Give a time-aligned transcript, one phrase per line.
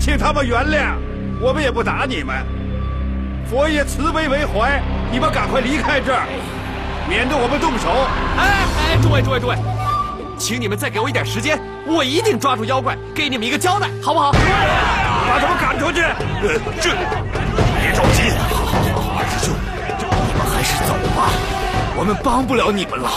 [0.00, 0.94] 请他们原谅。
[1.40, 2.34] 我们也不打你们。
[3.48, 4.80] 佛爷慈悲为怀，
[5.12, 6.26] 你们赶快离开这儿，
[7.08, 7.88] 免得我们动手。
[8.38, 9.56] 哎哎，诸位诸位诸位，
[10.38, 14.32] 请你们再给我一点时间，我一定抓住妖怪，给你们一个交代，好不好？
[14.32, 16.00] 把他们赶出去。
[16.00, 16.90] 呃，这
[17.80, 18.30] 别着急。
[18.50, 19.54] 好，好，好，二师兄，
[19.98, 21.30] 你们还是走吧，
[21.96, 23.10] 我们帮不了你们了。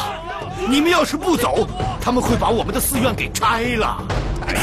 [0.68, 1.68] 你们要是不走，
[2.02, 4.02] 他们会把我们的寺院给拆了。
[4.47, 4.56] 哎，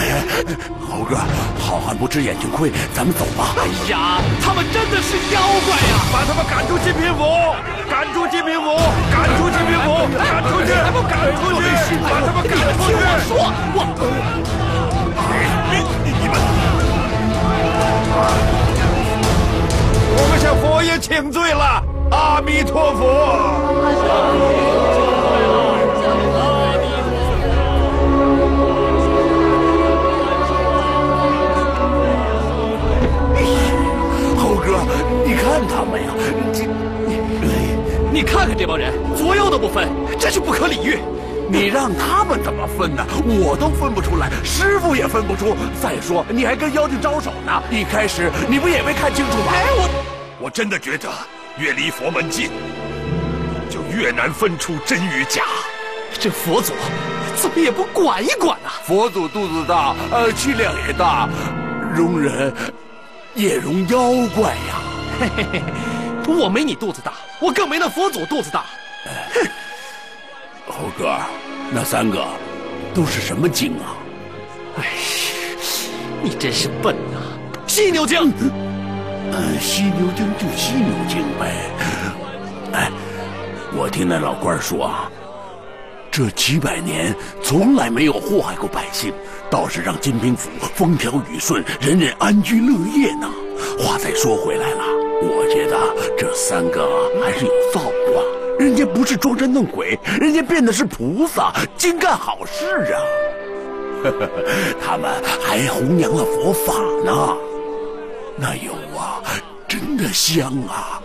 [0.91, 1.17] 猴哥，
[1.61, 3.55] 好汉不吃眼睛亏，咱们走吧。
[3.59, 6.03] 哎呀，他们真的是妖怪呀！
[6.12, 7.23] 把他们赶出金平府，
[7.89, 8.75] 赶出金平府，
[9.15, 11.62] 赶出金平府，赶出去，还不赶出去？
[12.03, 12.91] 把他们赶出去！
[12.91, 13.39] 听我说，
[13.73, 13.78] 我，
[15.71, 15.73] 你
[16.11, 16.34] 你们，
[20.17, 21.81] 我们向佛爷请罪了，
[22.11, 24.90] 阿弥陀佛。
[41.81, 43.03] 让他们怎么分呢？
[43.25, 45.57] 我都分不出来，师傅也分不出。
[45.81, 47.63] 再说，你还跟妖精招手呢。
[47.71, 49.45] 一开始你不也没看清楚吗？
[49.49, 49.89] 哎，我
[50.41, 51.09] 我真的觉得
[51.57, 52.51] 越离佛门近，
[53.71, 55.45] 就越难分出真与假。
[56.13, 56.75] 这佛祖
[57.35, 58.77] 怎么也不管一管啊？
[58.85, 61.31] 佛祖肚子大，呃，气量也大，
[61.95, 62.55] 容人
[63.35, 64.83] 也容妖怪呀。
[65.19, 65.63] 嘿嘿嘿，
[66.27, 68.67] 我没你肚子大，我更没那佛祖肚子大。
[69.33, 69.49] 哼。
[70.69, 71.19] 猴哥，
[71.73, 72.25] 那三个
[72.93, 73.95] 都是什么精啊？
[74.77, 74.85] 哎，
[76.23, 77.21] 你真是笨呐！
[77.67, 78.33] 犀牛精，
[79.33, 81.53] 嗯，犀牛精就犀牛精呗。
[82.73, 82.91] 哎，
[83.77, 85.11] 我听那老官说啊，
[86.11, 89.13] 这几百年从来没有祸害过百姓，
[89.49, 93.31] 倒是让金平府风调雨顺，人人安居乐业呢。
[93.79, 94.83] 话再说回来了，
[95.23, 95.79] 我觉得
[96.19, 96.85] 这三个
[97.23, 97.91] 还是有造化。
[98.60, 103.00] 人家不是装神弄鬼，人家变的是菩萨，精干好事啊！
[104.84, 105.10] 他们
[105.43, 107.34] 还弘扬了佛法呢。
[108.37, 109.22] 那油啊，
[109.66, 111.00] 真的香啊！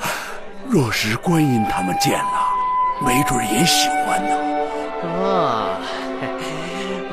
[0.67, 2.49] 若是观音他们见了，
[3.05, 4.35] 没准也喜欢呢。
[5.23, 5.79] 啊，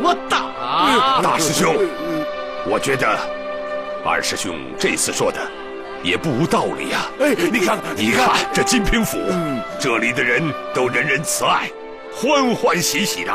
[0.02, 1.72] 我打大师兄，
[2.68, 3.16] 我觉得
[4.04, 5.38] 二师兄这次说的。
[6.02, 7.06] 也不无道理呀！
[7.20, 9.18] 哎，你看，你看这金平府，
[9.78, 10.42] 这里的人
[10.74, 11.70] 都人人慈爱，
[12.12, 13.32] 欢欢喜喜的，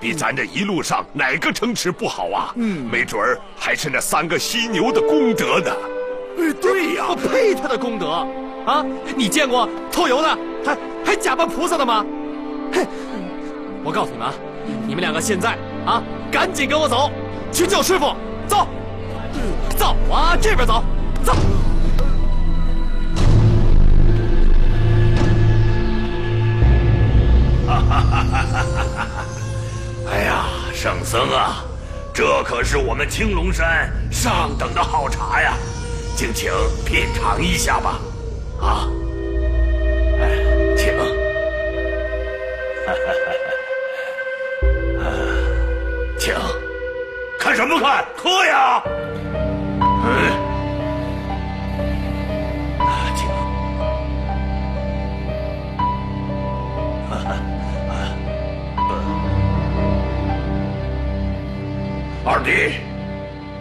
[0.00, 2.52] 比咱这一路上哪个城池不好啊？
[2.56, 5.70] 嗯，没准儿还是那三个犀牛的功德呢。
[6.38, 8.26] 哎，对呀，我呸他的功德
[8.64, 8.84] 啊！
[9.16, 12.04] 你见过偷油的还还假扮菩萨的吗？
[12.72, 12.86] 嘿！
[13.84, 14.34] 我告诉你们啊，
[14.86, 17.10] 你们两个现在啊，赶紧跟我走，
[17.52, 18.14] 去救师傅，
[18.46, 18.66] 走，
[19.76, 20.82] 走啊，这边走，
[21.24, 21.34] 走。
[27.68, 28.64] 哈哈哈！
[28.96, 29.24] 哈
[30.10, 31.62] 哎呀，圣僧啊，
[32.14, 35.54] 这可是我们青龙山上等的好茶呀，
[36.16, 36.50] 敬请
[36.86, 38.00] 品尝一下吧。
[38.60, 38.88] 啊，
[40.20, 40.38] 哎，
[40.76, 40.96] 请。
[42.86, 43.32] 哈哈哈
[44.98, 45.10] 哈
[46.18, 46.34] 请。
[47.38, 48.04] 看什么看？
[48.16, 48.82] 喝呀！
[62.30, 62.74] 二弟，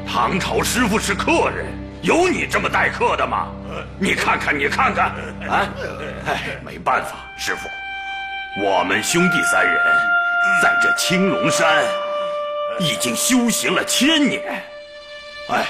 [0.06, 1.68] 唐朝师傅是客人，
[2.02, 3.48] 有你这么待客的吗？
[3.98, 5.06] 你看看，你看看，
[5.48, 5.70] 啊，
[6.26, 7.70] 哎，没办法，师傅，
[8.62, 9.78] 我们兄弟三人
[10.62, 11.82] 在这青龙山
[12.78, 14.62] 已经修行了千年，
[15.48, 15.64] 哎，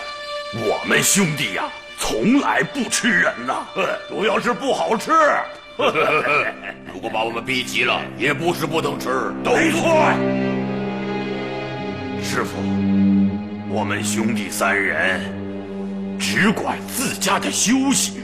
[0.55, 1.65] 我们兄弟呀，
[1.99, 3.63] 从来不吃人呐，
[4.09, 5.11] 主要是不好吃。
[6.91, 9.07] 如果把我们逼急了，也不是不能吃。
[9.44, 10.56] 都错。
[12.27, 12.57] 师傅，
[13.69, 15.21] 我们兄弟三人
[16.19, 18.15] 只管自家的修行，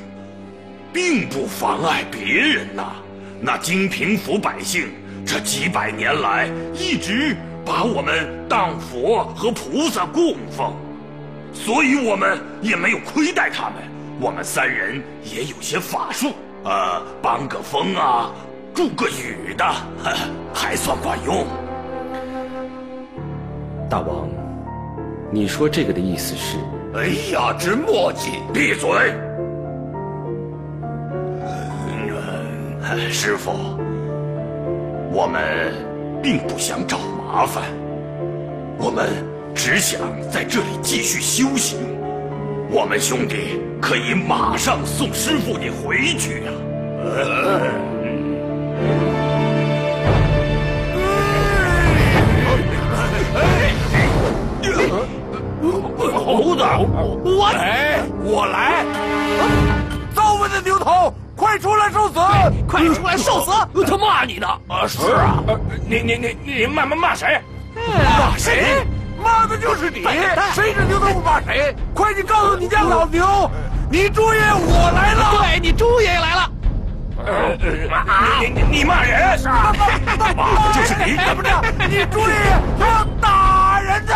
[0.92, 2.96] 并不妨碍别人呐。
[3.40, 4.90] 那金平府百姓
[5.26, 7.34] 这几百年来一直
[7.66, 10.76] 把我们当佛和菩萨供奉，
[11.54, 13.76] 所以我们也没有亏待他们。
[14.20, 16.34] 我们三人也有些法术。
[16.66, 18.32] 呃，帮个风啊，
[18.76, 19.66] 助个雨的，
[20.54, 21.48] 还算管用。
[23.90, 24.30] 大王，
[25.32, 26.58] 你说这个的意思是？
[26.96, 28.32] 哎呀，真墨迹！
[28.54, 28.90] 闭嘴！
[33.12, 33.52] 师傅，
[35.12, 35.74] 我们
[36.22, 37.64] 并不想找麻烦，
[38.78, 39.10] 我们
[39.56, 40.00] 只想
[40.30, 41.80] 在这里继续修行。
[42.70, 46.52] 我们兄弟可以马上送师傅你回去呀！
[47.02, 47.40] 猴子，
[56.78, 58.84] 我来，我来！
[60.16, 62.20] 造物的牛头，快出来受死！
[62.68, 63.52] 快出来受死！
[63.86, 64.48] 他骂你呢！
[64.68, 65.44] 啊，是啊，
[65.88, 67.40] 你你你你骂骂骂谁？
[67.76, 68.86] 骂谁？
[69.24, 70.04] 骂的就是你！
[70.54, 71.76] 谁是牛头不骂谁？
[71.94, 73.50] 快去告诉你家老牛，
[73.90, 75.32] 你猪爷我来了！
[75.38, 76.50] 对你猪爷爷来了！
[78.42, 79.40] 你你你骂人？
[79.46, 81.16] 骂的就是你！
[81.18, 81.50] 怎么着？
[81.88, 83.43] 你猪爷爷还要打
[83.94, 84.10] 人呢？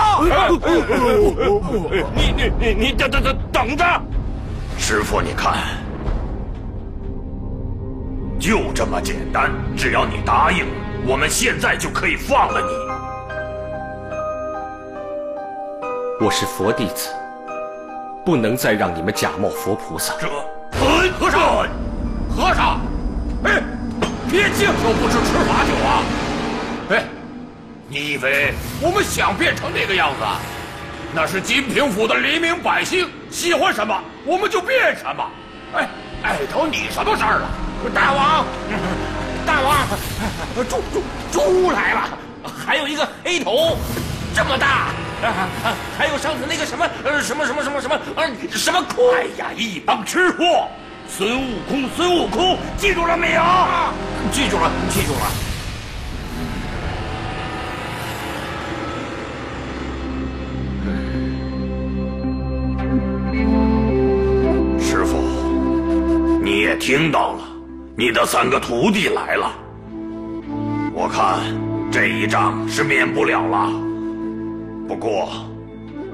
[2.16, 3.84] 你你你你等等等等着！
[4.78, 5.54] 师傅，你看，
[8.40, 10.66] 就这么简单，只要你答应，
[11.06, 12.68] 我们现在就可以放了你。
[16.20, 17.10] 我是佛弟子，
[18.26, 20.14] 不能再让你们假冒佛菩萨。
[20.20, 20.28] 这，
[21.20, 21.68] 和尚，
[22.36, 22.80] 和尚，
[23.44, 23.62] 哎，
[24.30, 26.02] 别敬酒不吃吃罚酒啊！
[27.88, 30.26] 哎，你以为我们想变成那个样子？
[31.14, 35.26] 那是金平府的黎民百姓喜欢什么，我们就变什么。
[35.74, 35.88] 哎，
[36.22, 37.50] 碍着你什么事儿了？
[37.94, 38.46] 大王，
[39.46, 39.88] 大王，
[40.56, 42.10] 猪猪猪来了，
[42.66, 43.78] 还有一个黑头，
[44.36, 44.92] 这么大。
[45.24, 45.48] 啊，
[45.98, 49.04] 还有上次那个什么，呃，什么什么什么什么，呃，什么空？
[49.16, 50.68] 哎呀，一帮吃货！
[51.10, 53.42] 孙悟空，孙悟空，记住了没有？
[54.32, 55.57] 记住了，记住了。
[66.78, 67.44] 听到了，
[67.96, 69.52] 你的三个徒弟来了。
[70.94, 71.40] 我看
[71.92, 73.72] 这一仗是免不了了。
[74.88, 75.30] 不过，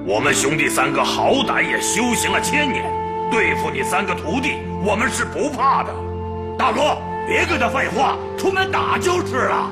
[0.05, 2.84] 我们兄弟三个好歹也修行了千年，
[3.29, 4.55] 对付你三个徒弟，
[4.86, 5.93] 我们是不怕的。
[6.58, 9.70] 大哥，别跟他废话，出门打就是了。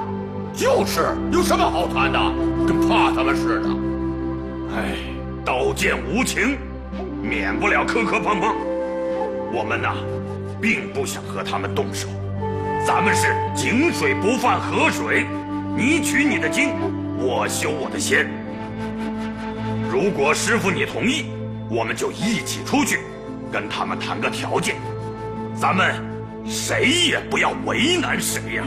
[0.54, 2.20] 就是，有什么好谈的？
[2.68, 3.70] 跟怕他们似的。
[4.76, 4.98] 哎，
[5.44, 6.58] 刀剑无情，
[7.22, 8.54] 免不了磕磕碰碰。
[9.54, 9.96] 我们呐，
[10.62, 12.08] 并不想和他们动手。
[12.86, 15.26] 咱们是井水不犯河水，
[15.76, 16.74] 你取你的经，
[17.18, 18.30] 我修我的仙。
[19.90, 21.26] 如果师傅你同意，
[21.70, 23.00] 我们就一起出去，
[23.52, 24.76] 跟他们谈个条件，
[25.56, 25.96] 咱们
[26.46, 28.64] 谁也不要为难谁呀。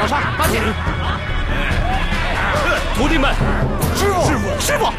[0.00, 0.58] 老沙，八戒，
[2.96, 3.32] 徒弟们，
[3.94, 4.92] 师傅，师傅，师傅，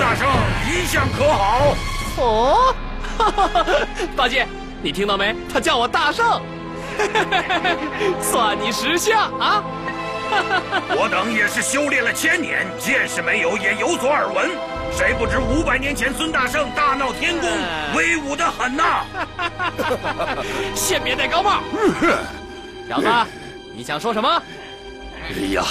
[0.00, 0.28] 大圣
[0.68, 1.76] 一向可好？
[2.18, 2.74] 哦，
[4.16, 4.46] 八戒，
[4.82, 5.34] 你听到没？
[5.52, 6.40] 他叫我大圣。
[8.22, 9.62] 算你识相啊！
[10.96, 14.50] 我等也是修炼了千年，见识没有也有所耳闻。
[14.92, 17.50] 谁不知五百年前孙大圣大闹天宫，
[17.94, 19.04] 威武的很呐！
[20.74, 21.60] 先别戴高帽。
[22.88, 23.06] 小子，
[23.74, 24.42] 你想说什么？
[25.28, 25.62] 哎呀，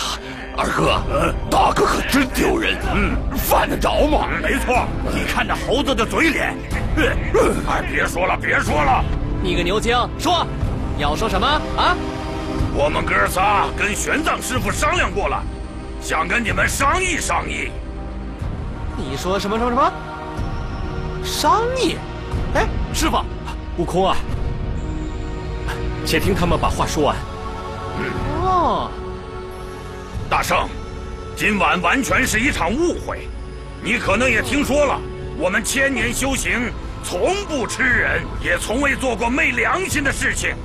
[0.57, 1.01] 二哥，
[1.49, 2.77] 大哥可真丢人。
[2.93, 4.27] 嗯，犯得着吗？
[4.41, 6.55] 没错，你看那猴子的嘴脸。
[6.97, 9.03] 哎，别说了，别说了。
[9.41, 10.45] 你个牛精，说。
[10.97, 11.95] 要说什么啊？
[12.73, 15.43] 我们哥仨跟玄奘师傅商量过了，
[16.01, 17.69] 想跟你们商议商议。
[18.97, 19.93] 你说什么什么什么？
[21.23, 21.97] 商议？
[22.53, 23.17] 哎，师傅，
[23.77, 24.15] 悟空啊，
[26.05, 27.15] 且听他们把话说完。
[27.99, 28.05] 嗯
[28.41, 28.89] 哦，
[30.29, 30.67] 大圣，
[31.35, 33.27] 今晚完全是一场误会。
[33.83, 34.99] 你可能也听说了，
[35.37, 36.71] 我们千年修行，
[37.03, 40.55] 从不吃人，也从未做过昧良心的事情。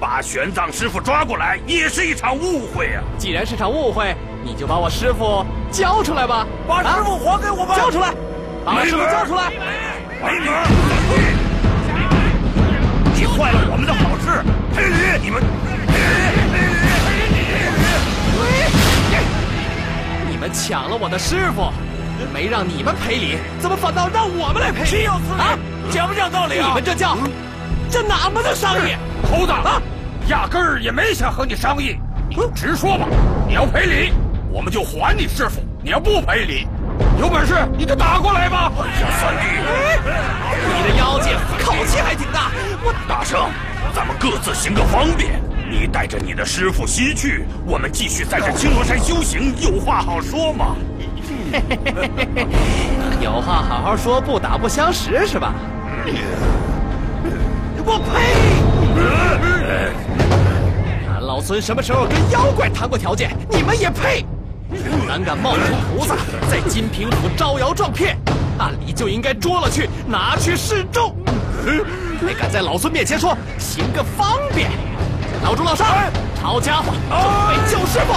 [0.00, 3.02] 把玄奘师傅抓过来，也是一场误会啊！
[3.18, 6.46] 既然是场误会，你就把我师傅交出来吧！
[6.68, 7.76] 把师傅还给我们！
[7.76, 8.14] 交出来！
[8.64, 9.50] 把师傅交出来！
[10.22, 10.46] 没门！
[13.12, 14.44] 你坏了我们的好事！
[14.72, 15.18] 赔礼！
[15.20, 15.42] 你们！
[20.48, 21.70] 们抢了我的师傅，
[22.32, 24.86] 没让你们赔礼，怎么反倒让我们来赔礼？
[24.88, 25.42] 岂有此理！
[25.42, 25.58] 啊，
[25.90, 26.68] 讲不讲道理啊？
[26.68, 27.14] 你们这叫
[27.90, 28.96] 这哪门子商议？
[29.30, 29.82] 猴子啊，
[30.28, 31.98] 压根儿也没想和你商议，
[32.30, 33.06] 你就直说吧。
[33.46, 34.12] 你要赔礼，
[34.50, 36.66] 我们就还你师傅；你要不赔礼，
[37.20, 38.72] 有本事你就打过来吧！
[39.20, 39.44] 三弟，
[40.66, 42.50] 你的妖精口气还挺大，
[42.82, 43.50] 我大圣，
[43.94, 45.46] 咱们各自行个方便。
[45.70, 50.74] 你带着你的师傅西去，我们继续在这青罗山修行，有话好说嘛。
[53.20, 55.54] 有话好好说，不打不相识是吧？
[57.84, 58.10] 我呸！
[61.12, 63.30] 俺老孙什么时候跟妖怪谈过条件？
[63.50, 64.24] 你们也配？
[65.06, 65.64] 胆敢冒充
[65.96, 66.16] 菩萨，
[66.50, 68.16] 在金平府招摇撞骗，
[68.58, 71.14] 按理就应该捉了去，拿去示众。
[72.26, 74.70] 还敢在老孙面前说行个方便？
[75.42, 75.84] 老朱老少，
[76.40, 77.18] 抄家伙，准
[77.48, 78.12] 备救师傅！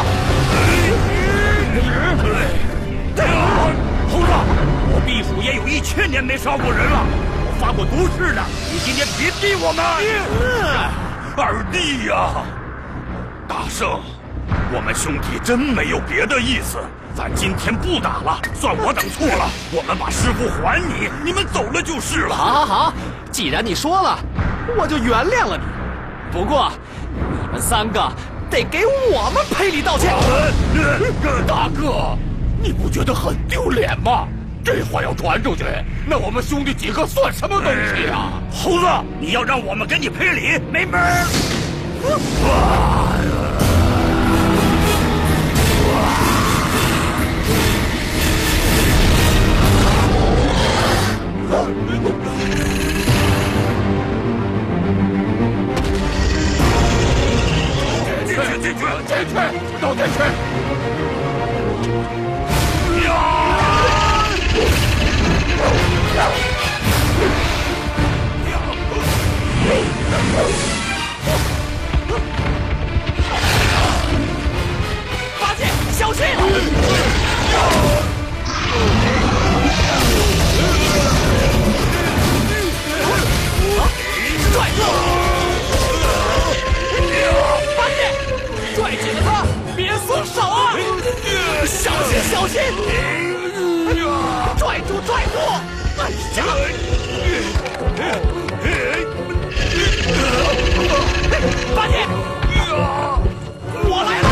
[4.11, 4.27] 猴子，
[4.93, 7.05] 我避暑也有一千年没杀过人了，
[7.45, 9.85] 我发过毒誓的，你今天别逼我们！
[11.37, 12.43] 二弟呀，
[13.47, 14.01] 大圣，
[14.73, 16.79] 我们兄弟真没有别的意思，
[17.15, 22.35] 咱今天不打了，算我等错了，我们把师傅还你，你们走了就是了。
[22.35, 22.93] 好，好，好，
[23.31, 24.19] 既然你说了，
[24.77, 25.63] 我就原谅了你。
[26.31, 27.00] 不过，你
[27.51, 28.01] 们三个
[28.49, 30.13] 得给我们赔礼道歉。
[31.45, 32.17] 大哥，
[32.61, 34.27] 你不觉得很丢脸吗？
[34.63, 35.65] 这话要传出去，
[36.07, 37.65] 那我们兄弟几个算什么东
[37.95, 38.33] 西啊？
[38.53, 38.85] 猴子，
[39.19, 41.25] 你要让我们给你赔礼，没门儿！
[42.01, 42.11] 进
[59.23, 60.13] 进去，进去，都再去！
[75.39, 76.80] 八戒，小心！
[91.65, 92.59] 小心，小心！
[94.57, 95.37] 拽住，拽住！
[95.97, 96.39] 哎呀！
[101.75, 101.93] 八戒，
[103.83, 104.27] 我来了！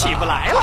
[0.00, 0.59] 起不来了。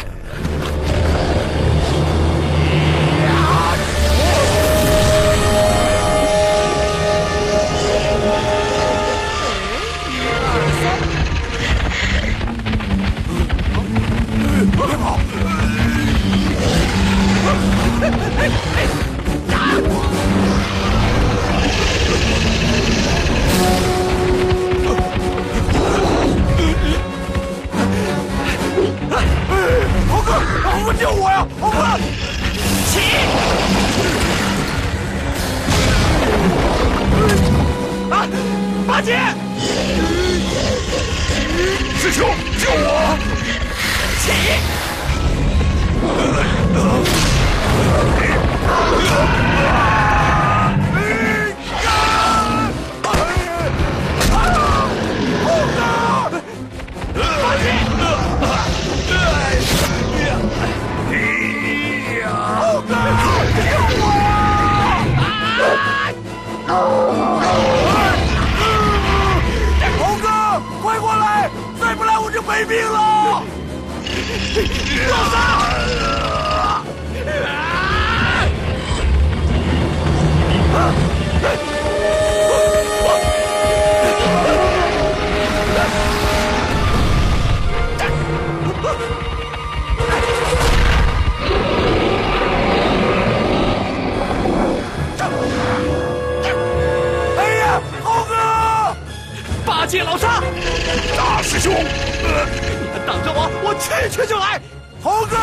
[101.59, 104.61] 你们等着我，我去去就来。
[105.01, 105.35] 猴哥，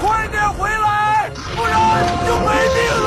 [0.00, 2.78] 快点回来，不然就没命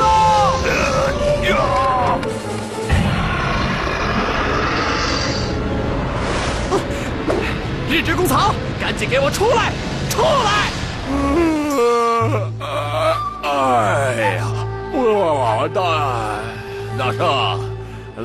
[7.90, 9.70] 日之弓草，赶紧给我出来，
[10.08, 10.70] 出来！
[13.42, 14.46] 哎呀，
[14.94, 15.80] 我的
[16.96, 17.20] 大圣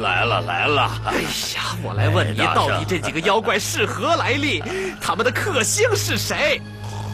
[0.02, 0.90] 来了来了！
[1.06, 1.20] 哎
[1.56, 4.64] 呀，我来问你，到底这几个妖怪是何来历？
[5.00, 6.60] 他们的克星是谁？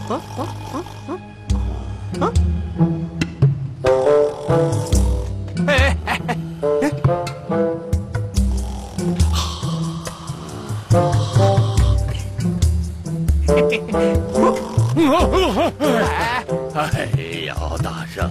[0.08, 0.76] 啊啊啊
[2.22, 2.26] 啊！
[2.26, 2.32] 啊！
[5.68, 6.38] 哎哎哎
[6.82, 6.92] 哎！
[16.74, 18.30] 哎哎呀，大 圣，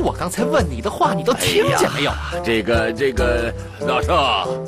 [0.00, 2.12] 我刚才问你的话，你都听见没有？
[2.42, 3.52] 这个这个，
[3.86, 4.14] 大圣，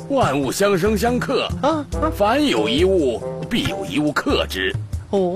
[0.09, 1.83] 万物相生相克啊，
[2.15, 4.73] 凡有一物，必有一物克之。
[5.09, 5.33] 哦，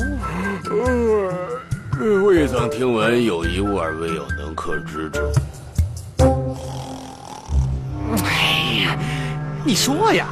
[2.25, 5.31] 未曾听闻有一物而未有能克之者。
[8.23, 8.97] 哎呀，
[9.63, 10.27] 你说呀，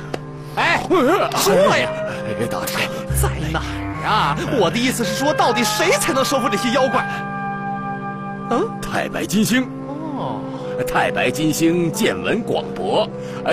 [0.56, 0.84] 哎，
[1.38, 1.89] 说呀，
[2.28, 2.78] 哎，大师，
[3.22, 4.38] 在哪儿啊？
[4.60, 7.06] 我的意思是说，到底谁才能收服这些妖怪？
[8.52, 9.67] 嗯，太白金星。
[10.86, 13.10] 太白金星见闻广博，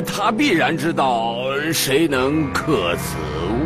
[0.06, 1.36] 他必然知道
[1.72, 3.16] 谁能克此
[3.52, 3.63] 物。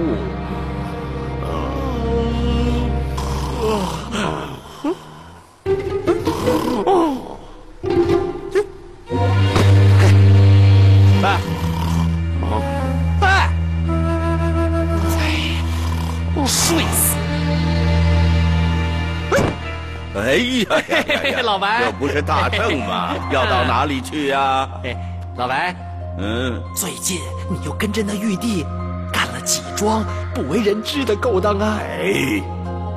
[20.29, 21.41] 哎呀呀呀！
[21.43, 23.14] 老白，这不是大圣吗？
[23.33, 24.69] 要到哪里去呀？
[24.85, 24.95] 哎，
[25.37, 25.75] 老白，
[26.19, 28.62] 嗯，最近你又跟着那玉帝
[29.11, 31.79] 干了几桩不为人知的勾当啊？
[31.81, 32.43] 哎，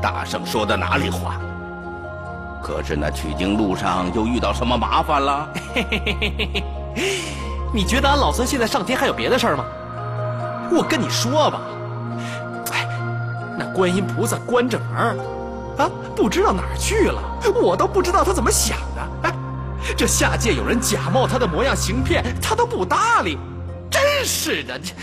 [0.02, 1.36] 大圣说的哪里话？
[2.62, 5.48] 可是那取经路上又遇到什么麻烦了？
[5.74, 6.66] 嘿嘿嘿嘿嘿
[6.96, 7.04] 嘿！
[7.74, 9.64] 你觉得俺老孙现在上天还有别的事儿吗？
[10.70, 11.62] 我跟你说吧，
[12.74, 12.86] 哎，
[13.58, 15.16] 那观音菩萨关着门儿，
[15.78, 17.22] 啊，不知道哪儿去了，
[17.62, 19.30] 我都不知道他怎么想的。
[19.30, 19.34] 哎，
[19.96, 23.38] 这下界有人假冒他的模样行骗，他都不搭理，
[23.90, 24.78] 真是的。
[24.80, 24.94] 这，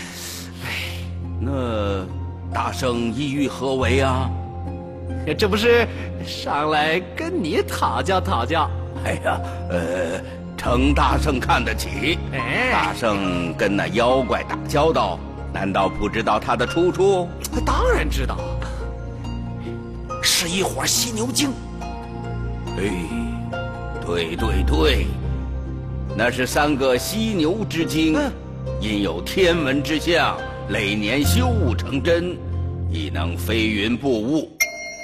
[0.65, 1.01] 哎，
[1.39, 2.05] 那
[2.53, 4.29] 大圣意欲何为啊？
[5.37, 5.87] 这不是
[6.25, 8.69] 上来跟你讨教讨教？
[9.05, 10.21] 哎呀，呃，
[10.57, 12.17] 承大圣看得起。
[12.31, 15.19] 哎，大圣跟那妖怪打交道，
[15.53, 17.27] 难道不知道他的出处？
[17.65, 18.37] 当然知道，
[20.21, 21.51] 是一伙犀牛精。
[22.77, 22.91] 哎，
[24.05, 25.07] 对对对，
[26.15, 28.17] 那是三个犀牛之精，
[28.79, 30.37] 因有天文之象，
[30.69, 32.37] 累年修悟成真，
[32.89, 34.51] 亦能飞云布雾。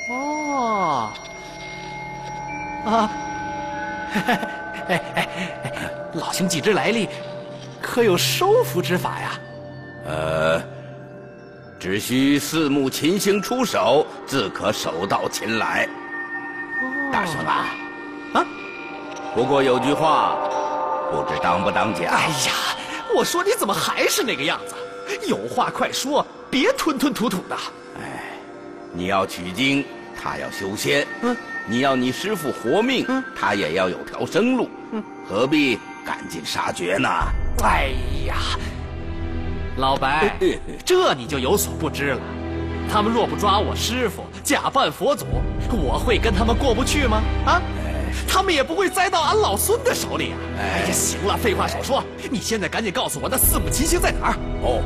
[0.09, 1.11] 哦，
[2.85, 3.11] 啊，
[4.13, 5.29] 哎哎哎，
[6.13, 7.09] 老兄几之来历，
[7.81, 9.39] 可有收服之法呀？
[10.07, 10.61] 呃，
[11.85, 15.87] 只需四目琴星出手，自可手到擒来。
[17.13, 17.67] 大圣啊，
[18.33, 18.43] 啊，
[19.35, 20.35] 不过有句话，
[21.11, 22.05] 不知当不当讲。
[22.11, 22.75] 哎呀，
[23.15, 24.73] 我说你怎么还是那个样子？
[25.27, 27.55] 有话快说，别吞吞吐吐的。
[28.01, 28.33] 哎，
[28.91, 29.85] 你要取经。
[30.19, 37.07] 他要修仙，嗯，你要你师傅活命，嗯，他也要有条生路，嗯，何必赶尽杀绝呢？
[37.63, 37.91] 哎
[38.25, 38.37] 呀，
[39.77, 40.37] 老白，
[40.85, 42.19] 这你就有所不知了。
[42.89, 45.25] 他们若不抓我师傅，假扮佛祖，
[45.71, 47.21] 我会跟他们过不去吗？
[47.45, 47.61] 啊，
[48.25, 50.37] 他们也不会栽到俺老孙的手里啊！
[50.59, 54.35] 哎呀，行了，废话少说，你现在赶紧告诉我那四目金星在哪儿？
[54.61, 54.81] 哦，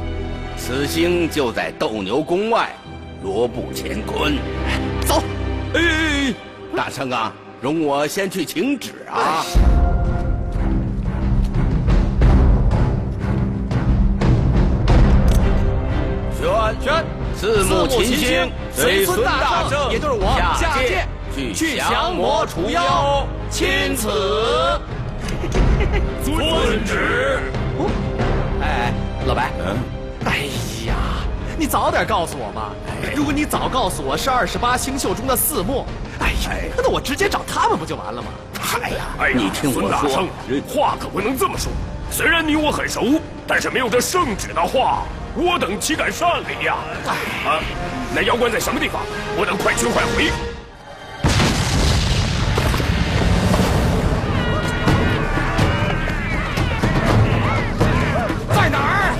[0.58, 2.73] 此星就在斗牛宫外，
[3.21, 4.38] 罗布乾坤。
[5.06, 5.21] 走，
[5.75, 6.34] 哎，
[6.75, 9.45] 大圣啊，容我先去请旨啊！
[16.69, 17.05] 宣宣，
[17.36, 21.08] 四目秦星随孙大圣，也就是我下界
[21.53, 24.10] 去降魔除妖，钦此。
[26.23, 27.39] 遵旨。
[28.62, 28.93] 哎，
[29.25, 29.77] 老白，嗯，
[30.25, 30.38] 哎
[30.86, 30.93] 呀。
[31.58, 32.71] 你早点告诉我嘛！
[33.13, 35.86] 如果你早告诉我是二十八星宿中的四目，
[36.19, 38.27] 哎呀，那我直接找他们不就完了吗？
[38.82, 39.05] 哎呀，
[39.36, 40.25] 你听我说，
[40.69, 41.69] 话可不能这么说。
[42.12, 45.03] 虽然你我很熟，但是没有这圣旨的话，
[45.35, 46.75] 我等岂敢擅离呀！
[47.45, 47.61] 啊，
[48.13, 49.01] 那妖怪在什么地方？
[49.37, 50.31] 我等快去快回。
[58.53, 59.15] 在哪儿？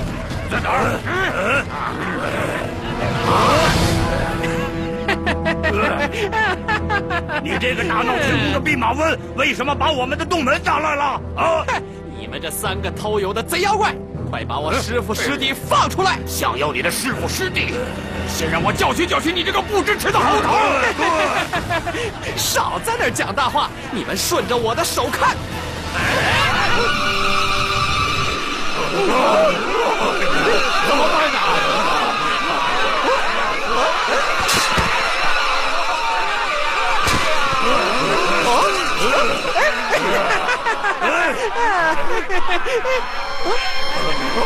[0.50, 1.00] 在哪儿？
[7.42, 11.04] 你这个大闹天宫的弼马温，为什么把我们的洞门砸烂了？
[11.36, 11.64] 啊！
[12.18, 13.94] 你们这三个偷油的贼妖怪！
[14.30, 16.16] 快把我师傅师弟放出来！
[16.24, 17.74] 想要你的师傅师弟，
[18.28, 20.56] 先让我教训教训你这个不知耻的猴头！
[22.38, 23.68] 少在那儿讲大话！
[23.90, 25.34] 你们顺着我的手看。
[30.88, 31.38] 怎么办呢？
[44.00, 44.40] 师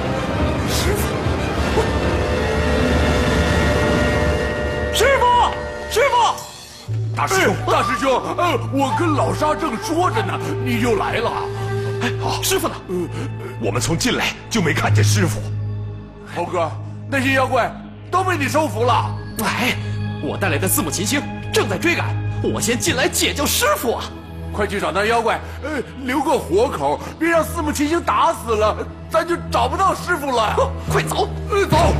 [7.20, 11.30] 大师兄，大师兄，呃，我跟老沙正说着呢，你就来了。
[12.00, 12.10] 哎，
[12.42, 12.74] 师傅呢？
[13.60, 15.38] 我们从进来就没看见师傅。
[16.34, 16.72] 猴哥，
[17.10, 17.70] 那些妖怪
[18.10, 19.14] 都被你收服了。
[19.44, 19.76] 哎，
[20.22, 21.20] 我带来的四目琴星
[21.52, 22.06] 正在追赶，
[22.42, 24.04] 我先进来解救师傅啊！
[24.50, 25.72] 快去找那妖怪，呃，
[26.06, 28.78] 留个活口，别让四目琴星打死了，
[29.10, 30.56] 咱就找不到师傅了！
[30.90, 31.28] 快走！
[31.50, 31.94] 呃，走。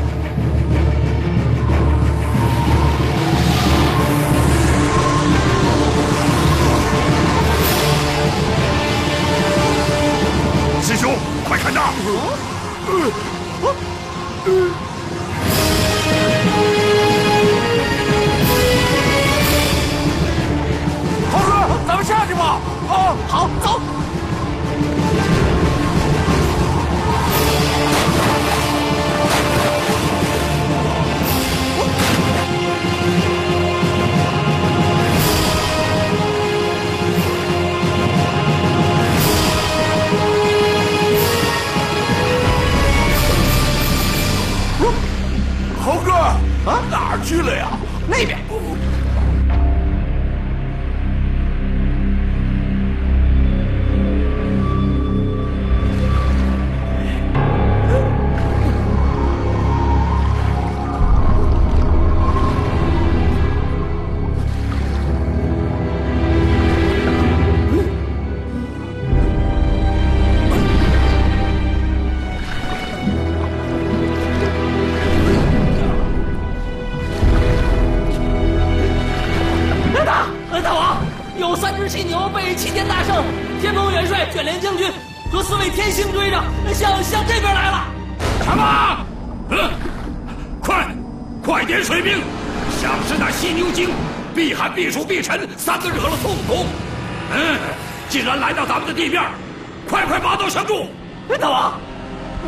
[84.50, 84.92] 元帅、卷帘将军
[85.30, 86.42] 和四位天星追着，
[86.74, 87.84] 向向这边来了。
[88.42, 89.06] 什么？
[89.50, 89.70] 嗯，
[90.60, 90.88] 快，
[91.44, 92.18] 快点水兵！
[92.80, 93.90] 想是那犀牛精、
[94.34, 96.66] 避寒、避暑、避尘三个惹了痛苦。
[97.32, 97.58] 嗯，
[98.08, 99.22] 竟然来到咱们的地面，
[99.88, 100.86] 快快拔刀相助！
[101.40, 101.74] 大王，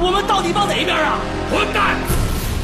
[0.00, 1.18] 我们到底帮哪一边啊？
[1.50, 1.96] 混蛋，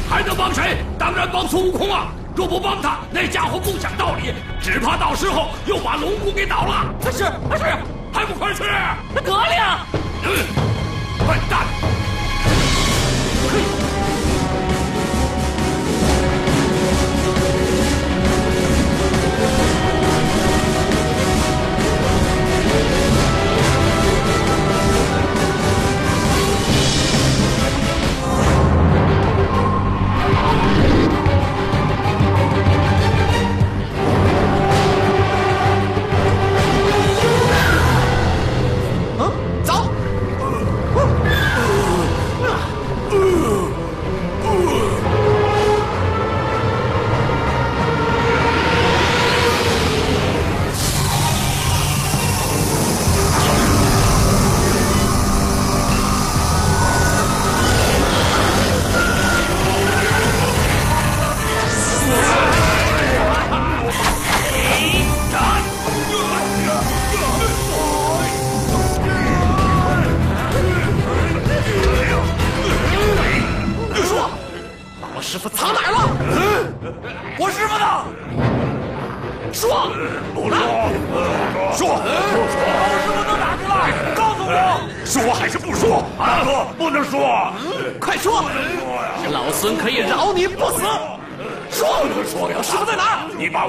[0.09, 0.77] 还能帮谁？
[0.97, 2.07] 当然帮孙悟空啊！
[2.35, 6.85] 若不帮他，那家伙不讲道理，只怕到时候又把龙宫给倒了。
[7.05, 7.23] 是是，
[8.11, 8.63] 还不快去！
[9.13, 9.59] 得令。
[10.23, 10.29] 嗯，
[11.27, 11.78] 笨蛋！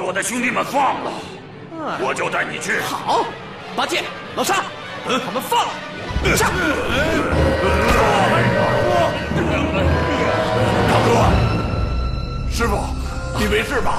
[0.03, 1.13] 我的兄弟们放了，
[2.01, 2.81] 我就带你去。
[2.81, 3.25] 好，
[3.77, 4.03] 八戒、
[4.35, 4.65] 老沙，
[5.05, 5.73] 把他们放了。
[6.37, 6.51] 上。
[10.89, 11.09] 大哥，
[12.51, 12.79] 师傅，
[13.39, 13.99] 你没事吧？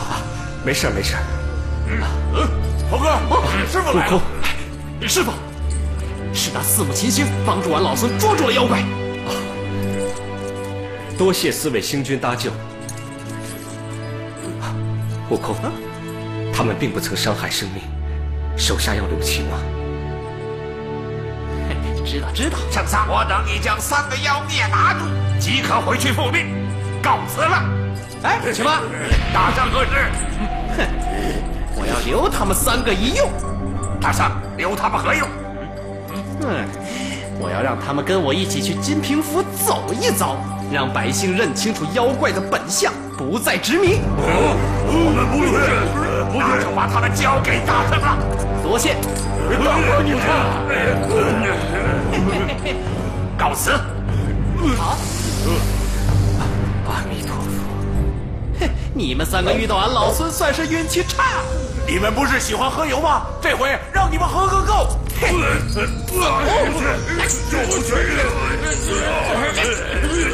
[0.66, 1.16] 没事没事。
[1.88, 2.02] 嗯
[2.90, 3.18] 猴哥，
[3.72, 4.22] 师傅来了。
[5.08, 5.32] 师傅，
[6.34, 8.84] 是那四目琴星帮助俺老孙捉住了妖怪。
[11.18, 12.52] 多谢四位星君搭救。
[15.30, 15.56] 悟空，
[16.54, 17.82] 他们并不曾伤害生命，
[18.58, 19.58] 手下要留情啊。
[22.06, 25.06] 知道知道，圣上，我等已将三个妖孽拿住，
[25.40, 26.48] 即刻回去复命，
[27.02, 27.64] 告辞了。
[28.24, 28.70] 哎，什么，
[29.34, 29.92] 大圣何事？
[30.76, 30.86] 哼
[31.76, 33.30] 我要留他们三个一用。
[34.02, 35.28] 大圣，留他们何用？
[36.42, 36.68] 嗯，
[37.40, 40.36] 我要让他们跟我一起去金平府走一遭，
[40.70, 44.00] 让百姓认清楚妖怪的本相，不再执迷。
[44.18, 48.18] 我们不去，那就把他们交给大圣了。
[48.64, 48.96] 多谢。
[49.64, 50.26] 大哥，你看，
[53.38, 53.72] 告辞。
[54.78, 54.98] 好。
[56.88, 58.68] 阿弥陀佛。
[58.94, 61.42] 你们三个遇到俺老孙算是运气差。
[61.88, 63.24] 你们不是喜欢喝油吗？
[63.42, 64.98] 这回让你们喝个够。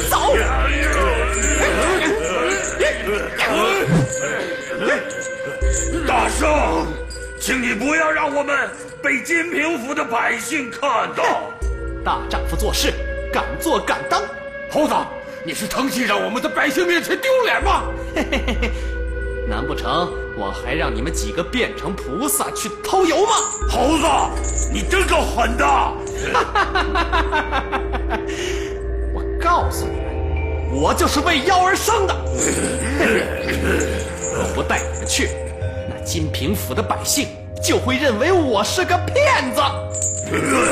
[0.09, 0.35] 走。
[6.07, 6.87] 大圣，
[7.39, 8.69] 请你不要让我们
[9.01, 10.81] 被金平府的百姓看
[11.15, 11.51] 到。
[12.03, 12.93] 大丈夫做事，
[13.31, 14.21] 敢做敢当。
[14.69, 14.93] 猴子，
[15.43, 17.83] 你是诚心让我们在百姓面前丢脸吗？
[18.15, 18.71] 嘿嘿嘿
[19.49, 23.31] 难不成我还让你们几个变成菩萨去偷油吗？
[23.69, 24.05] 猴子，
[24.73, 25.65] 你真够狠的！
[29.13, 32.13] 我告诉你们，我就是为妖而生的。
[34.37, 35.29] 我不带你们去，
[35.89, 37.27] 那金平府的百姓
[37.63, 39.61] 就会认为我是个骗子。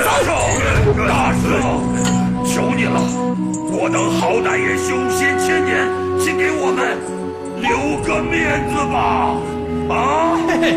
[0.06, 0.36] 大圣，
[1.08, 1.43] 大圣，
[2.45, 2.99] 求你了，
[3.71, 5.88] 我等好歹也修仙千年，
[6.19, 6.97] 请给我们
[7.62, 9.38] 留个面子吧！
[9.88, 10.38] 啊！
[10.47, 10.73] 嘿嘿，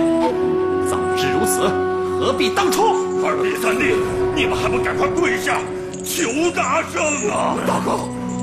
[0.88, 1.68] 早知如此，
[2.18, 2.82] 何必当初？
[3.24, 3.96] 二弟三弟，
[4.36, 5.58] 你们还不赶快跪下
[6.04, 7.56] 求大圣啊！
[7.66, 7.98] 大哥，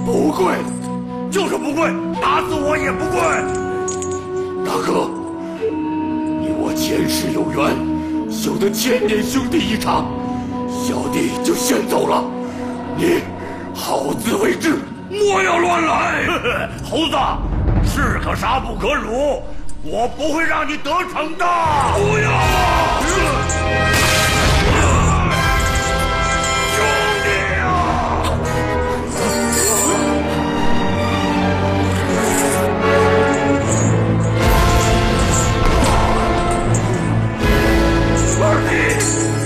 [0.06, 0.54] 不跪，
[1.32, 1.90] 就是不跪，
[2.22, 3.65] 打死我也不跪！
[4.66, 5.08] 大哥，
[5.62, 7.78] 你我前世有缘，
[8.32, 10.08] 修得千年兄弟一场，
[10.68, 12.24] 小弟就先走了，
[12.98, 13.22] 你
[13.76, 16.26] 好自为之，莫要乱来！
[16.84, 17.16] 猴子，
[17.88, 19.44] 士可杀不可辱，
[19.84, 21.46] 我不会让你得逞的！
[21.94, 24.05] 不要！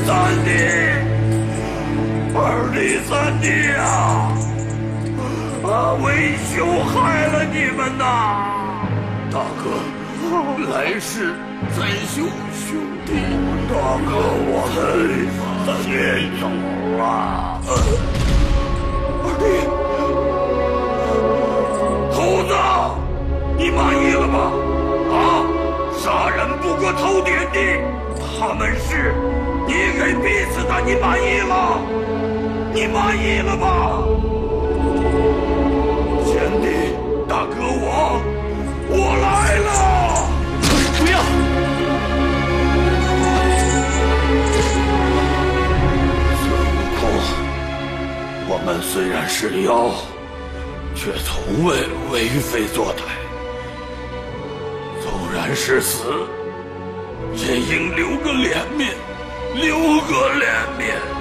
[0.09, 0.49] 三弟，
[2.33, 2.41] 二
[2.73, 3.45] 弟，三弟
[3.77, 4.33] 啊！
[5.61, 8.01] 啊，为兄害了你们呐！
[9.31, 9.63] 大哥，
[10.73, 11.13] 来世
[11.77, 12.25] 再修
[12.57, 13.13] 兄弟。
[13.69, 13.71] 大
[14.09, 14.09] 哥，
[14.49, 14.81] 我们
[15.85, 15.87] 先
[16.41, 16.43] 走
[16.97, 16.99] 了。
[19.21, 19.45] 二弟，
[22.17, 22.17] 猴
[22.49, 22.51] 子，
[23.59, 24.37] 你满意了吗？
[25.13, 25.45] 啊，
[25.99, 27.77] 杀人不过头点地，
[28.39, 29.13] 他们是
[29.69, 31.53] 你给逼死的，你满意了？
[32.73, 34.01] 你满意了吧？
[36.25, 36.65] 贤弟，
[37.27, 38.19] 大哥我，
[38.89, 39.27] 我来
[39.60, 39.69] 了！
[40.97, 41.21] 不要！
[46.41, 46.99] 孙悟空，
[48.49, 49.93] 我们虽然是妖，
[50.95, 51.69] 却从未
[52.12, 53.01] 为非作歹。
[54.99, 56.25] 纵然是死，
[57.36, 58.95] 也应留个脸面，
[59.55, 61.18] 留个脸面。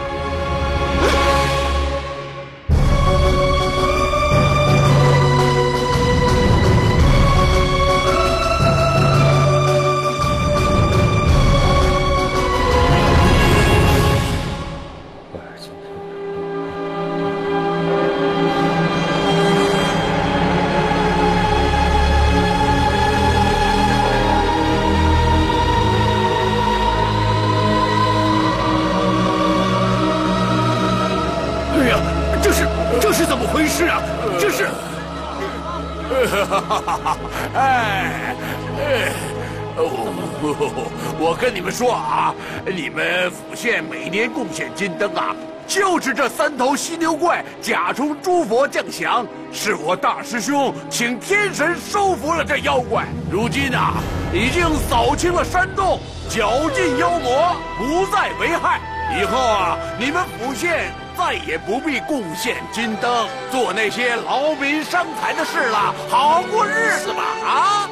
[41.21, 42.33] 我跟你们说啊，
[42.65, 45.35] 你们府县每年贡献金灯啊，
[45.67, 53.95] 就是这三头犀牛怪假充诸佛降祥，是我大师兄请天神收服了这妖怪，如今啊，
[54.33, 55.99] 已经扫清了山洞，
[56.31, 58.81] 绞尽妖魔，不再为害。
[59.21, 67.91] 以后啊，你们府县再也不必贡献金灯，做那些劳民伤财的事了，好过日子吧啊！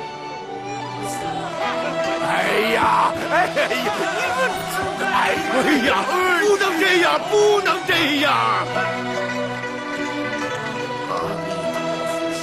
[2.47, 3.75] 哎呀，哎呀，你
[4.39, 4.41] 们，
[5.03, 5.15] 哎
[5.87, 8.27] 呀，不能这样，不能这样！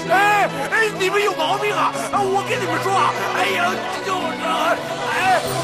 [0.10, 1.94] 哎哎，你们有毛病啊！
[2.12, 3.72] 我跟你们说啊，哎呀，
[4.06, 4.42] 就是，
[5.18, 5.63] 哎。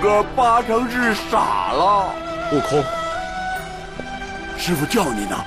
[0.00, 2.14] 哥八成是傻了。
[2.52, 2.82] 悟空，
[4.58, 5.44] 师傅叫你呢。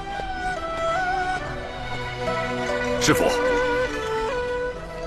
[3.02, 3.24] 师傅，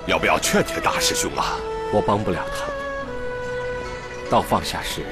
[0.07, 1.57] 要不要劝劝大师兄啊？
[1.92, 4.31] 我帮不了他。
[4.31, 5.05] 到放下时，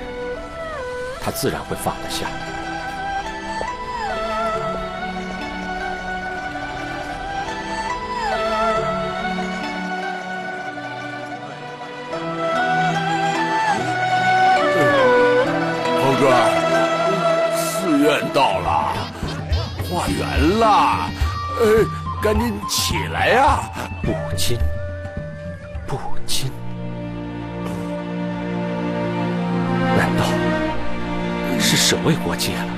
[1.21, 2.29] 他自然会放得下。
[20.59, 21.11] 缘了，
[21.61, 21.87] 呃，
[22.21, 23.61] 赶紧起来呀、
[24.03, 24.59] 不亲，
[25.87, 26.51] 不亲。
[29.97, 30.25] 难道
[31.61, 32.68] 是守卫国界了？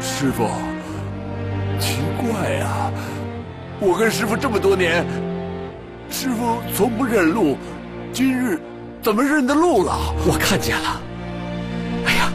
[0.00, 0.48] 师傅，
[1.80, 2.92] 奇怪呀、
[3.80, 5.04] 我跟师傅这么多年，
[6.08, 7.58] 师傅从不认路，
[8.12, 8.60] 今日
[9.02, 9.92] 怎么认得路了？
[10.24, 11.00] 我看见了。
[12.06, 12.32] 哎呀，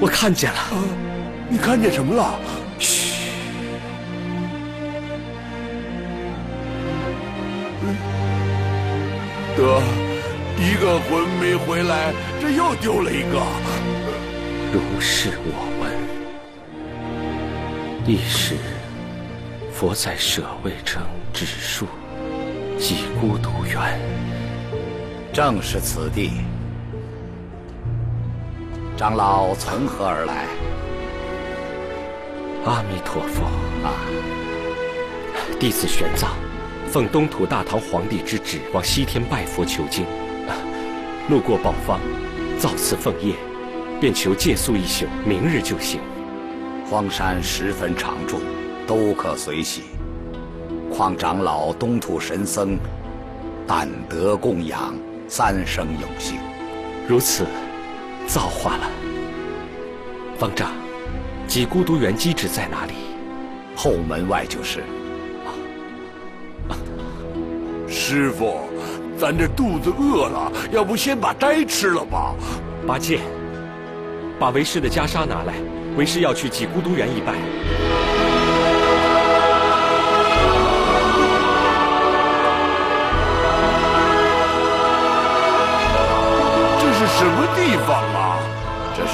[0.00, 0.58] 我看见了。
[1.48, 2.38] 你看见什么了？
[2.78, 3.30] 嘘，
[9.56, 9.80] 得，
[10.58, 13.40] 一个魂没回来，这又丢了一个。
[14.72, 15.92] 如是我闻。
[18.04, 18.56] 一时，
[19.72, 21.86] 佛在舍卫城植树，
[22.76, 24.00] 即孤独园。
[25.32, 26.32] 正是此地。
[28.96, 30.46] 长老从何而来？
[32.66, 33.44] 阿弥陀佛
[33.86, 33.94] 啊！
[35.60, 36.30] 弟子玄奘，
[36.90, 40.04] 奉东土大唐皇帝之旨，往西天拜佛求经。
[41.28, 42.00] 路过宝方，
[42.58, 43.36] 造次奉业，
[44.00, 46.00] 便求借宿一宿，明日就行。
[46.90, 48.40] 荒山十分常住，
[48.84, 49.82] 都可随喜。
[50.92, 52.76] 况长老东土神僧，
[53.64, 54.92] 但得供养，
[55.28, 56.40] 三生有幸。
[57.06, 57.46] 如此，
[58.26, 58.90] 造化了。
[60.36, 60.72] 方丈，
[61.56, 62.92] 几孤独园机址在哪里？
[63.74, 64.84] 后门外就是。
[67.88, 68.58] 师傅，
[69.16, 72.34] 咱这肚子饿了，要不先把斋吃了吧？
[72.86, 73.20] 八戒，
[74.38, 75.54] 把为师的袈裟拿来，
[75.96, 77.32] 为师要去济孤独园一拜。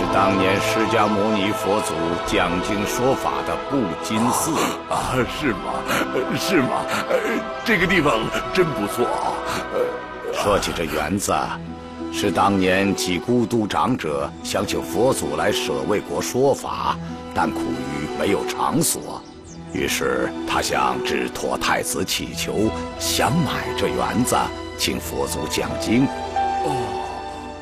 [0.02, 1.94] 是当年释迦牟尼佛祖
[2.26, 4.50] 讲经说法的布金寺。
[4.90, 5.74] 啊，是吗？
[6.12, 6.84] 呃是吗？
[7.08, 7.16] 呃，
[7.64, 8.18] 这个地方
[8.52, 9.30] 真不错啊。
[10.34, 11.32] 说起这园子，
[12.12, 16.96] 是当年几孤独长者想请佛祖来舍卫国说法，
[17.32, 19.22] 但苦于没有场所，
[19.72, 24.34] 于是他向智陀太子祈求，想买这园子，
[24.76, 26.06] 请佛祖讲经。
[26.64, 26.74] 哦，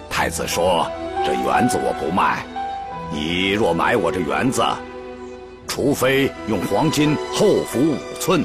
[0.08, 0.90] 太子说
[1.24, 2.44] ：“这园子我不卖，
[3.12, 4.64] 你若买我这园子，
[5.68, 8.44] 除非用黄金厚敷五寸，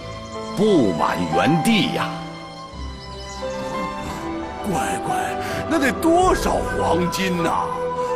[0.58, 2.10] 布满园地呀。”
[4.68, 4.74] 乖
[5.06, 5.16] 乖，
[5.70, 7.50] 那得多少黄金呐、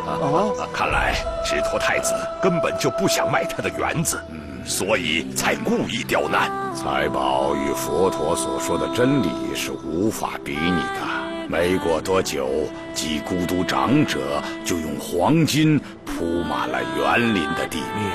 [0.08, 1.14] 啊，看来
[1.46, 4.20] 智陀太子根本就不想卖他的园子，
[4.66, 6.50] 所以才故意刁难。
[6.76, 11.09] 财宝与佛陀所说的真理是无法比拟的。
[11.52, 12.48] 没过多久，
[12.94, 18.12] 几孤独长者就用黄金铺满了园林的地面。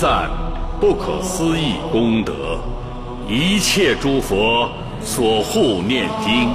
[0.00, 0.30] 赞
[0.80, 2.60] 不可思议功德，
[3.28, 4.70] 一切诸佛
[5.00, 6.54] 所护念经。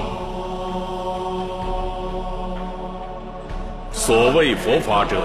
[3.92, 5.18] 所谓佛法者，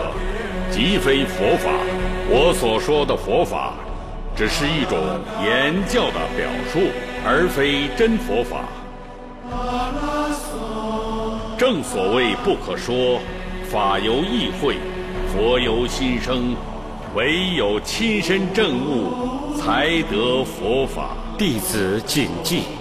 [0.69, 1.71] 即非佛法。
[2.29, 3.75] 我所说的佛法，
[4.35, 4.99] 只是一种
[5.45, 6.81] 言教的表述，
[7.25, 8.65] 而非真佛法。
[11.57, 13.21] 正所谓不可说，
[13.71, 14.75] 法由意会，
[15.33, 16.57] 佛由心生，
[17.19, 21.17] 唯有亲身证悟，才得佛法。
[21.37, 22.78] 弟子谨记。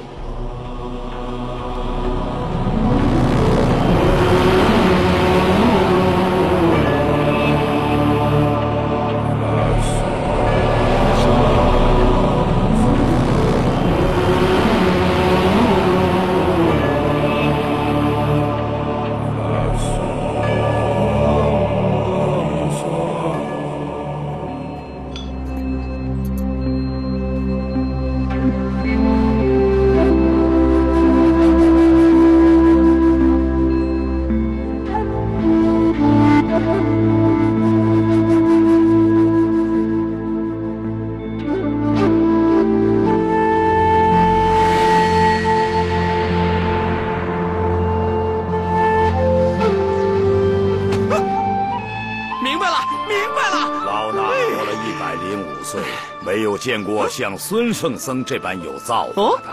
[55.40, 55.82] 五岁，
[56.26, 59.50] 没有见过像孙圣僧这般有造化的。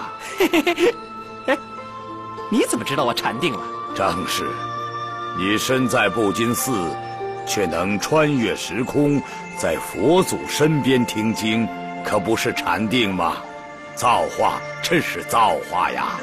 [1.47, 1.59] 哎，
[2.51, 3.61] 你怎么知道我禅定了？
[3.95, 4.51] 正是，
[5.39, 6.73] 你身在布金寺，
[7.47, 9.23] 却能穿越时空，
[9.59, 11.69] 在佛祖身边听经，
[12.05, 13.37] 可不是禅定吗？
[13.95, 16.19] 造化真是造化呀！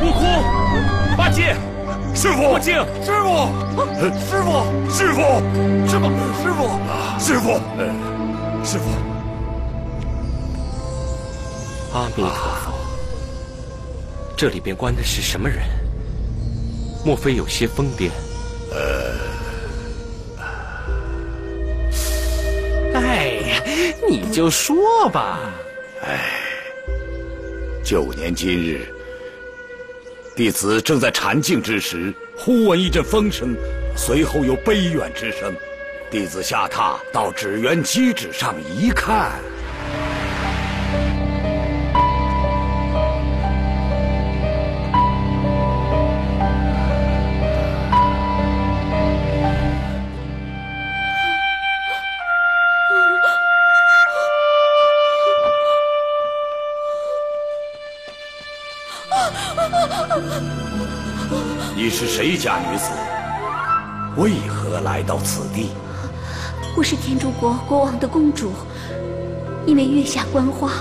[0.00, 0.22] 悟空，
[1.16, 1.54] 八戒，
[2.14, 2.74] 师傅，悟净，
[3.04, 3.48] 师傅，
[4.28, 5.20] 师傅，师傅，
[5.88, 6.00] 师傅，
[6.38, 6.58] 师傅，
[7.18, 7.60] 师傅，
[8.64, 8.84] 师傅，
[11.94, 12.72] 阿弥陀佛，
[14.36, 15.58] 这里边关的是什么人？
[17.04, 18.10] 莫非有些疯癫？
[18.70, 19.32] 呃
[22.94, 23.62] 哎呀，
[24.08, 25.38] 你就说吧。
[26.04, 26.20] 哎
[27.82, 28.86] 九年今日，
[30.36, 33.56] 弟子正在禅静之时，忽闻一阵风声，
[33.96, 35.52] 随后有悲怨之声。
[36.08, 39.32] 弟子下榻到纸鸢机纸上一看，
[62.04, 62.90] 是谁家女子？
[64.16, 65.70] 为何来到此地？
[66.76, 68.50] 我是天竺国国王的公主，
[69.66, 70.72] 因为月下观花，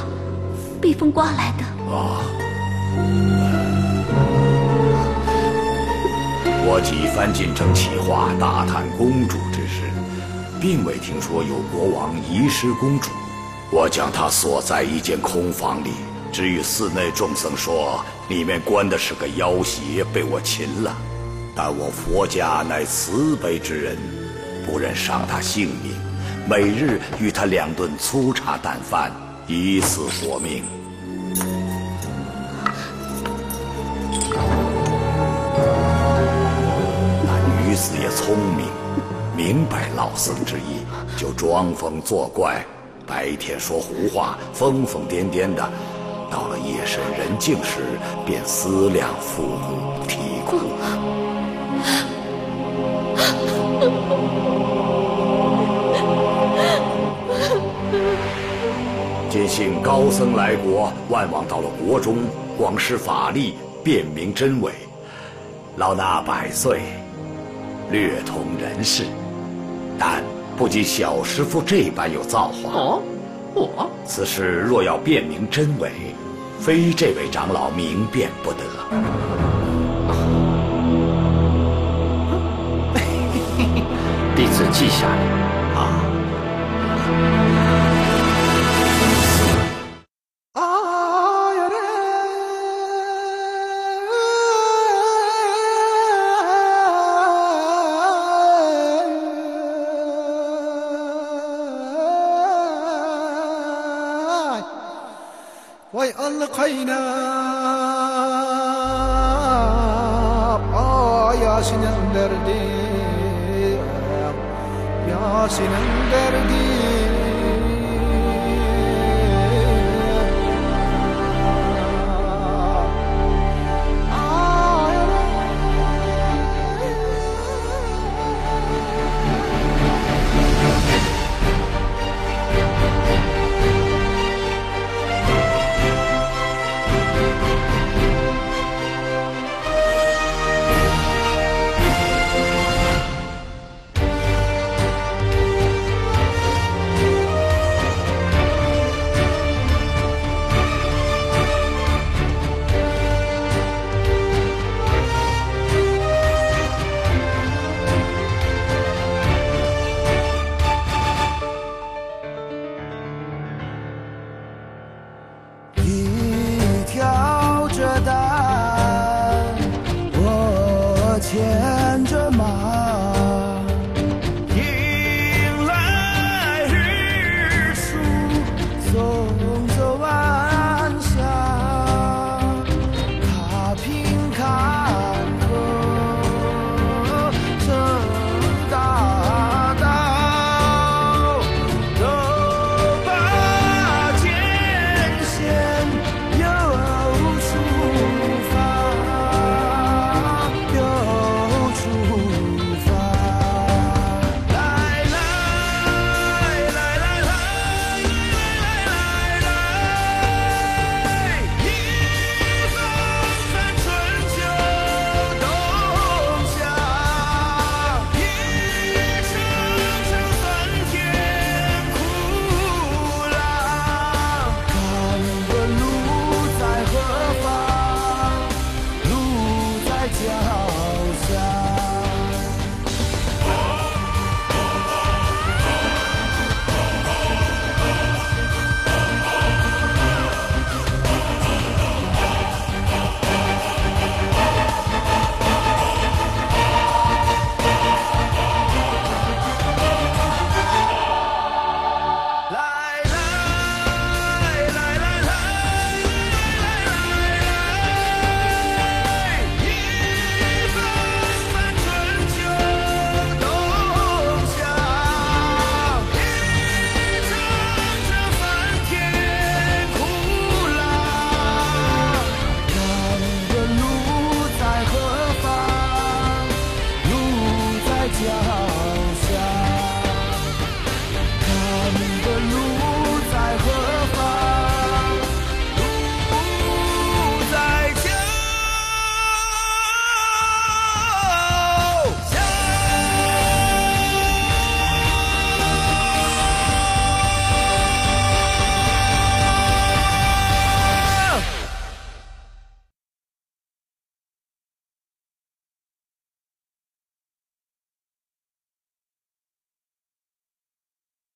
[0.82, 1.94] 被风刮来的。
[1.94, 2.26] 啊！
[6.66, 9.84] 我几番进城企划，打探公主之事，
[10.60, 13.12] 并未听说有国王遗失公主。
[13.70, 15.92] 我将她锁在一间空房里，
[16.32, 20.92] 只与寺内众僧说，里面关的是个妖邪，被我擒了。
[21.64, 23.96] 但我佛家乃慈悲之人，
[24.66, 25.94] 不忍伤他性命，
[26.50, 29.12] 每日与他两顿粗茶淡饭，
[29.46, 30.64] 以死活命。
[37.24, 37.38] 那
[37.68, 38.66] 女子也聪明，
[39.38, 40.84] 明白老僧之意，
[41.16, 42.66] 就装疯作怪，
[43.06, 45.62] 白天说胡话，疯疯癫癫的；
[46.32, 47.82] 到了夜深人静时，
[48.26, 50.58] 便思量父母啼哭。
[59.30, 62.18] 今幸高僧来国，万望到了国中，
[62.56, 64.72] 广施法力，辨明真伪。
[65.78, 66.82] 老衲百岁，
[67.90, 69.06] 略通人事，
[69.98, 70.24] 但
[70.56, 72.72] 不及小师傅这般有造化。
[72.74, 73.02] 哦，
[73.56, 75.90] 我此事若要辨明真伪，
[76.60, 78.60] 非这位长老明辨不得。
[84.52, 85.51] 字记下来。